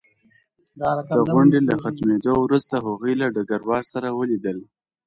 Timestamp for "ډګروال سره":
3.35-4.07